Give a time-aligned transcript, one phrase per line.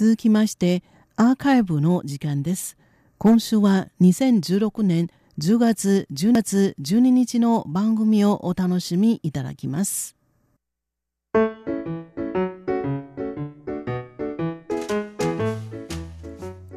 [0.00, 0.84] 続きまして
[1.16, 2.76] アーカイブの時間です。
[3.18, 10.14] 今週は2016年10月10月12日の番組をお楽しみいただきます。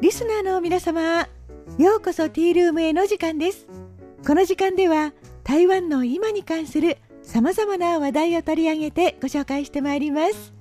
[0.00, 1.28] リスナーの皆様、
[1.78, 3.68] ようこそティールームへの時間です。
[4.26, 5.12] この時間では
[5.44, 10.52] 台湾の今に関するさまざまな話題を取り上げてご紹介してまいります。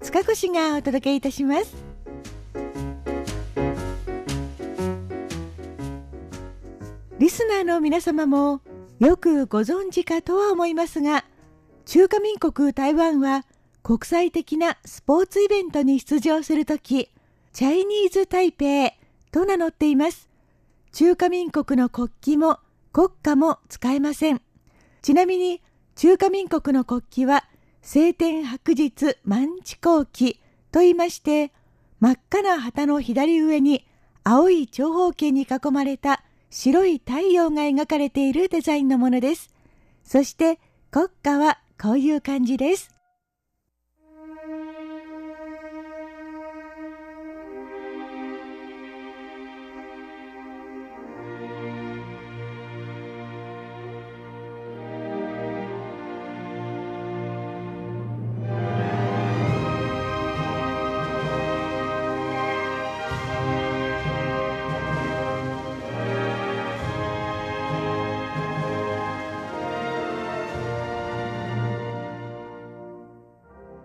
[0.00, 1.87] 塚越がお届けいたします。
[7.18, 8.60] リスナーの皆様も
[9.00, 11.24] よくご存知かとは思いますが
[11.84, 13.44] 中華民国台湾は
[13.82, 17.10] 国際的なスポーツイベントに出場するとき
[17.52, 18.94] チャイニーズ台北
[19.32, 20.28] と名乗っています。
[20.92, 22.60] 中華民国の国旗も
[22.92, 24.40] 国歌も使えません。
[25.02, 25.60] ちなみに
[25.96, 27.44] 中華民国の国旗は
[27.82, 30.38] 晴天白日満地紅旗
[30.70, 31.52] と言いまして
[31.98, 33.84] 真っ赤な旗の左上に
[34.22, 39.54] 青い長方形に囲まれた白い太陽が描かれているデザインのものです。
[40.04, 40.58] そして
[40.90, 42.97] 国歌はこういう感じです。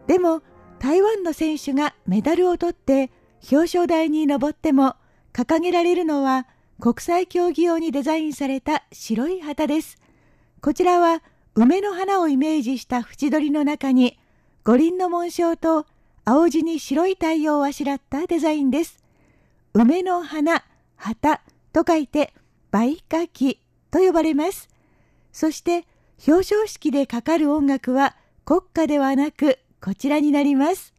[0.07, 0.41] でも
[0.79, 3.11] 台湾の選手がメダルを取って
[3.51, 4.95] 表彰台に上っても
[5.31, 6.47] 掲げられるのは
[6.79, 9.97] 国際競技用にデザインされた白い旗です。
[10.61, 11.23] こちらは
[11.55, 14.17] 梅の花をイメージした縁取りの中に
[14.63, 15.85] 五輪の紋章と
[16.25, 19.03] 青地に白い太陽をあしらったデザインです。
[19.73, 20.63] 梅の花、
[20.95, 22.33] 旗と書いて
[22.71, 23.57] 梅花旗
[23.91, 24.69] と呼ばれます。
[25.31, 25.85] そして
[26.27, 30.93] 表彰式でかかる音楽は国歌ではなくこちらになります。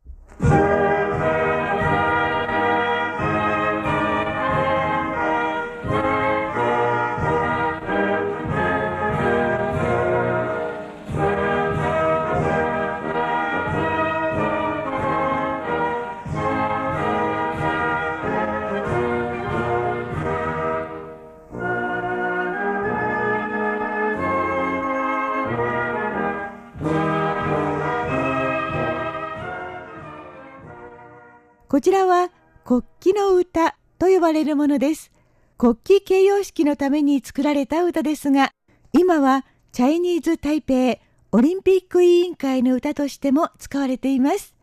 [31.74, 32.30] こちらは
[32.64, 35.10] 国旗の歌と呼ばれるものです。
[35.58, 38.52] 国旗形容式のために作られた歌ですが、
[38.92, 41.00] 今はチャイニーズ台北
[41.32, 44.54] オリンピック委員会の歌としても使われています。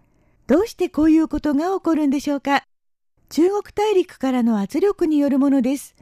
[0.48, 2.64] どうしてこういうことが起こるんでしょうか
[3.28, 5.98] 中国大陸からの圧力によるものです。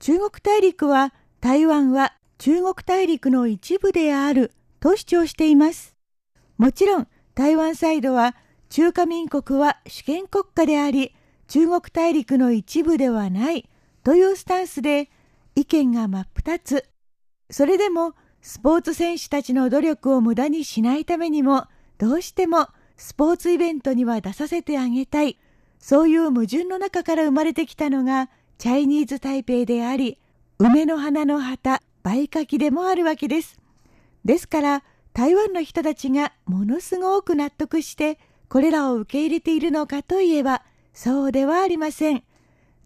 [0.00, 4.50] 中国大陸は台湾は中国大陸の一部である
[4.80, 5.94] と主張しています。
[6.58, 7.06] もちろん
[7.36, 8.34] 台湾サイドは
[8.70, 11.12] 中華民国は主権国家であり、
[11.48, 13.68] 中国大陸の一部ではない
[14.04, 15.10] というスタンスで
[15.56, 16.84] 意見が真っ二つ。
[17.50, 21.66] それでもスポーツ選手たちの努力を無駄にしないためにも、
[21.98, 25.36] どうしてもスポーツイベントには出させてあげたい。
[25.80, 30.16] そういう矛盾の中から生まれてきたのがチャイニーズ台北であり、
[30.60, 33.58] 梅の花の旗、梅花旗でもあるわけです。
[34.24, 38.20] ですから、台湾の人たちがものすごく納得して
[38.50, 40.62] これらを受け入れているのかといえば
[40.92, 42.24] そうではありません。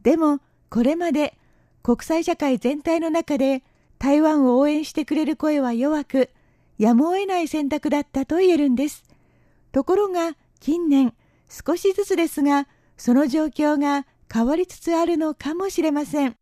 [0.02, 1.38] でもこれまで
[1.82, 3.64] 国際社会全体の中で
[3.98, 6.30] 台湾を応援してくれる声は弱く
[6.76, 9.04] やむを得ない選択だったと言えるんです。
[9.72, 11.14] ところが近年
[11.48, 16.36] 少しずつですがその状況が変わりつつあるのかもしれません。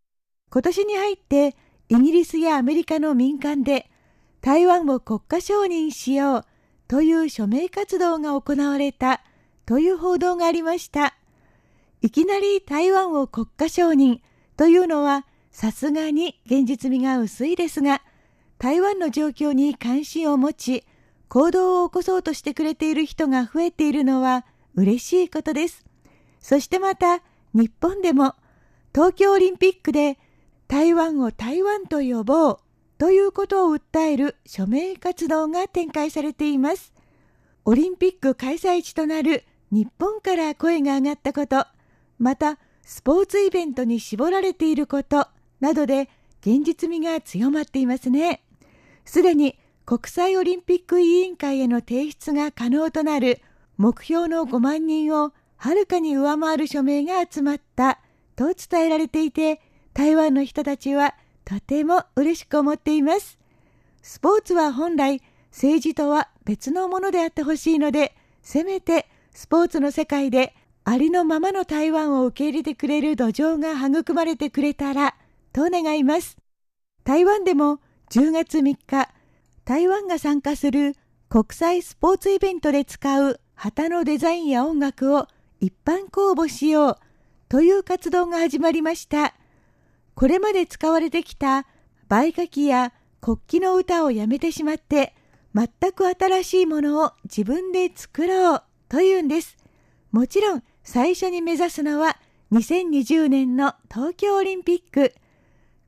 [0.51, 1.55] 今年に入って
[1.89, 3.89] イギリスやアメリカの民間で
[4.41, 6.45] 台湾を国家承認しよう
[6.93, 9.23] という署名活動が行われた
[9.65, 11.15] という報道がありました。
[12.03, 14.19] いきなり台湾を国家承認
[14.59, 18.03] というのはさすがに現実味が薄いですが、
[18.59, 20.85] 台湾の状況に関心を持ち、
[21.31, 25.87] 行動を起こそうとしてくれている人が増えているのは嬉しいことです。
[26.41, 27.23] そしてまた
[27.55, 28.35] 日本でも
[28.95, 30.19] 東京オリンピックで
[30.69, 32.59] 台湾を台湾と呼ぼう
[33.03, 36.93] ということを訴える署名活動が展開されています。
[37.65, 41.67] オリンピック開催地となる日本から声が上がったこと、
[42.21, 45.27] またスポーツイベントに絞られていること
[45.59, 46.11] などで
[46.43, 48.45] 現実味が強まっていますね。
[49.05, 53.43] すでに国際オリンピック委員会への提出が可能となる
[53.79, 57.99] 目標の5万人をはるかに上回る署名が集まった
[58.37, 59.61] と伝えられていて、
[59.93, 63.39] 台湾の人たちはとても嬉しく思っています。
[64.03, 70.55] スポーツは本来政治とは別のものであってほしいので、せめてスポーツの世界で
[70.85, 75.15] ありのままの台湾を受け入れてくれる土壌が育まれてくれたら
[75.53, 76.37] と願います。
[77.05, 77.79] 台湾でも
[78.11, 79.09] 10月3日、
[79.65, 80.95] 台湾が参加する
[81.29, 85.29] 国際スポーツイベントで使う旗のデザインや音楽を
[85.61, 86.99] 一般公募しよう
[87.49, 89.35] という活動が始まりました。
[90.15, 91.67] これまで使われてきた
[92.09, 95.15] 売書記や国旗の歌をやめてしまって
[95.55, 99.57] 全く新しいものを自分で作ろうというんです。
[100.11, 102.19] もちろん最初に目指すのは
[102.53, 105.15] 2020年の東京オリンピック。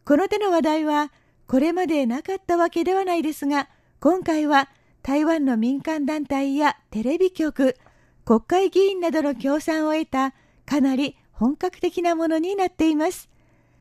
[0.05, 1.13] この手の話題は
[1.47, 3.69] これまでなかったわけではないですが、
[4.01, 4.71] 今回は
[5.03, 7.77] 台湾の民間団体やテレビ局、
[8.25, 10.33] 国会議員などの協賛を得た
[10.65, 13.29] かなり本格的なものになっています。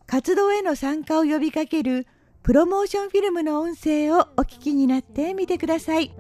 [0.07, 2.07] 活動への参加を呼びかける
[2.43, 6.11] プロモーションフィルムの音声をお聞きになってみてください。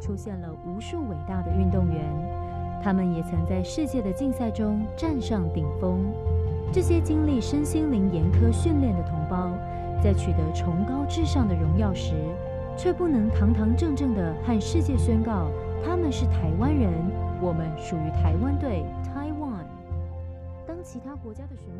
[0.00, 2.02] 出现了无数伟大的运动员，
[2.82, 6.12] 他们也曾在世界的竞赛中站上顶峰。
[6.72, 9.52] 这些经历身心灵严苛训练的同胞，
[10.02, 12.14] 在取得崇高至上的荣耀时，
[12.76, 15.52] 却不能堂堂正正的和世界宣告
[15.84, 16.92] 他们是台湾人，
[17.40, 18.84] 我们属于台湾队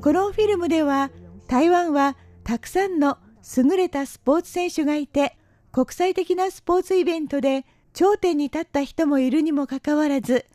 [0.02, 1.12] このフィルムでは
[1.48, 3.18] 台湾はたくさんの
[3.58, 5.38] 優れたスポーツ選手がいて、
[5.72, 10.46] 国際的なスポーツイベントで頂点に立った人もいるにもかかわらず、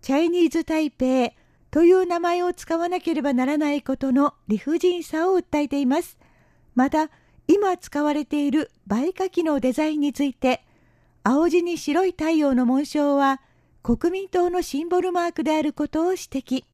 [0.00, 1.34] チャイニーズ台北
[1.70, 6.16] という名前を使わなければならないことの理不尽さを訴えています。
[6.74, 7.10] また、
[7.46, 10.64] 今使われている売火機のデザインについて、
[11.24, 13.40] 青地に白い太陽の紋章は
[13.82, 16.64] 国民党のシンボルマークであることを指摘。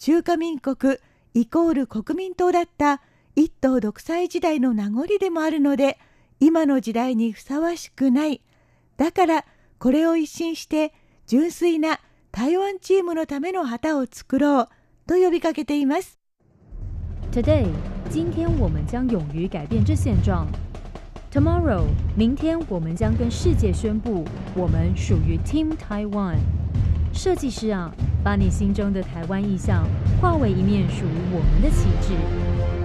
[0.00, 0.96] 中華民国
[1.34, 3.02] イコール国民党だった
[3.36, 5.98] 一党独裁時代の名残でもあるので
[6.40, 8.40] 今の時代にふさわしくない。
[8.96, 9.44] だから
[9.78, 10.94] これを一新して
[11.26, 12.00] 純粋な
[12.32, 14.68] 台湾チームのための旗を作ろう。
[15.06, 16.18] と呼びかけています。
[17.30, 17.66] Today
[18.08, 20.46] 今天我们将勇于改变这现状。
[21.30, 21.84] Tomorrow
[22.16, 24.24] 明天我们将跟世界宣布
[24.56, 26.38] 我们属于 Team Taiwan
[27.22, 27.92] 设计师啊
[28.24, 29.86] 把你心中的台湾意象
[30.22, 32.16] 化为一面属于我们的旗帜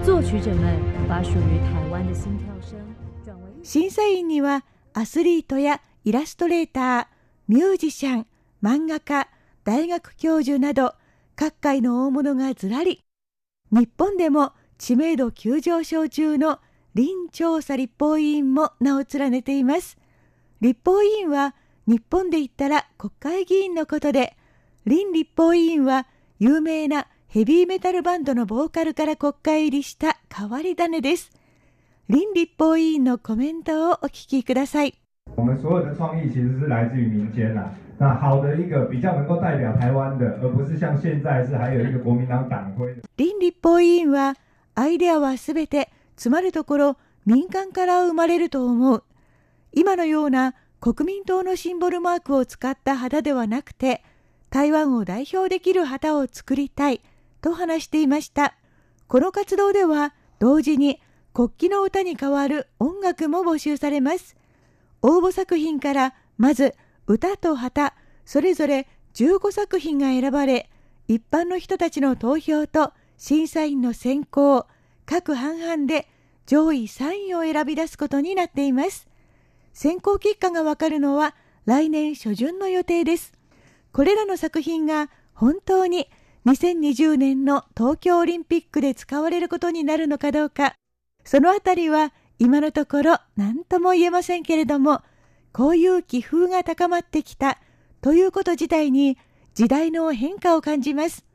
[0.04, 0.78] 作曲者们
[1.08, 2.78] 把属于台湾的心跳声
[3.24, 4.62] 转为審査員には
[4.92, 7.06] アスリートやイラストレーター、
[7.48, 8.26] ミュージシャン、
[8.62, 9.26] 漫画家、
[9.64, 10.92] 大学教授など
[11.34, 13.02] 各界の大物がずらり。
[13.70, 16.60] 日本でも知名度急上昇中の
[16.94, 19.96] 林調査立法委員も名を連ねています。
[20.60, 21.54] 立法委員は
[21.86, 24.36] 日本で言ったら国会議員のことで
[24.86, 26.06] 林立法委員は
[26.40, 31.30] 有名なヘビーメタルバンドのボーカルから国会入りした変わり種です。
[32.08, 34.94] 林立法委員のコメントをお聞きください。
[35.36, 37.72] 我们所有的创意其实是来自于民间啦。
[37.98, 43.02] 那好的一个比较能够代表台湾的，而不是像现在是还有一个国民党党徽的。
[43.16, 44.34] 林立法委員は
[44.74, 49.04] アイデアはすべてつまるところ民間から生まれると思う。
[49.72, 54.02] 今のような国民党のシンボルマークを使った旗ではなくて
[54.50, 57.00] 台湾を代表できる旗を作りたい。
[57.46, 58.56] と話していました。
[59.06, 61.00] この活動では同時に
[61.32, 64.36] 国旗の歌に代わる音楽も募集されます。
[65.00, 66.74] 応募作品からまず
[67.06, 70.68] 歌と旗それぞれ15作品が選ばれ
[71.06, 74.66] 一般の人たちの投票と審査員の選考
[75.04, 76.08] 各半々で
[76.46, 79.06] 上位3位を選び出すことになっています。
[79.76, 81.34] 選考結果がわかるのは
[81.66, 83.34] 来年初旬の予定です。
[83.92, 86.08] これらの作品が本当に
[86.46, 90.76] 2020年の東京オリンピックで使われることになるのかどうか、
[91.26, 95.02] そのあたりは今のところ何とも言えませんけれども、
[95.52, 97.58] こういう気風が高まってきた
[98.00, 99.18] ということ自体に
[99.52, 101.26] 時代の変化を感じます。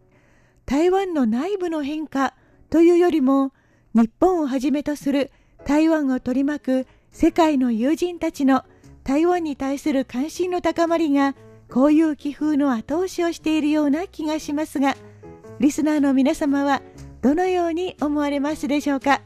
[0.66, 2.34] 台湾の内部の変化
[2.72, 3.54] というよりも、
[3.94, 5.30] 日本をはじめとする
[5.64, 8.64] 台湾を取り巻く世界の友人たちの
[9.04, 11.36] 台湾に対する関心の高まりが
[11.70, 14.96] こういう気風の後押しをしているような気がしますが
[15.60, 16.82] リスナーの皆様は
[17.22, 19.22] どのように思われますでしょうか？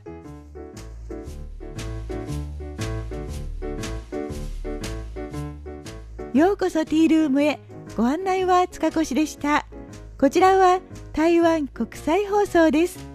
[6.33, 7.59] ようこそティールームへ。
[7.95, 9.65] ご案内は塚越でした。
[10.19, 10.81] こちらは
[11.13, 13.14] 台湾国際放送です。